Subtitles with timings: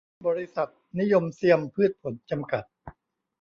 [0.27, 0.69] บริษัท
[0.99, 2.63] นิยมเซียมพืชผล จำกัด